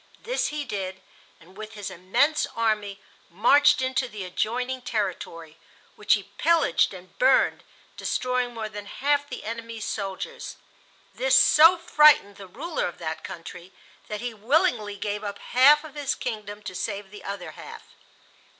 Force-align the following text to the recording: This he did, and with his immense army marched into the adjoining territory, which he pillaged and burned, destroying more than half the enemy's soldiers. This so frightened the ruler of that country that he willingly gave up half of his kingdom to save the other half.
This 0.23 0.47
he 0.47 0.65
did, 0.65 0.99
and 1.39 1.55
with 1.55 1.73
his 1.73 1.91
immense 1.91 2.47
army 2.55 2.99
marched 3.29 3.83
into 3.83 4.07
the 4.07 4.23
adjoining 4.25 4.81
territory, 4.81 5.59
which 5.95 6.15
he 6.15 6.31
pillaged 6.39 6.91
and 6.91 7.15
burned, 7.19 7.63
destroying 7.97 8.55
more 8.55 8.67
than 8.67 8.87
half 8.87 9.29
the 9.29 9.43
enemy's 9.43 9.85
soldiers. 9.85 10.55
This 11.13 11.35
so 11.35 11.77
frightened 11.77 12.37
the 12.37 12.47
ruler 12.47 12.87
of 12.87 12.97
that 12.97 13.23
country 13.23 13.73
that 14.07 14.21
he 14.21 14.33
willingly 14.33 14.95
gave 14.97 15.23
up 15.23 15.37
half 15.37 15.83
of 15.83 15.93
his 15.93 16.15
kingdom 16.15 16.63
to 16.63 16.73
save 16.73 17.11
the 17.11 17.23
other 17.23 17.51
half. 17.51 17.83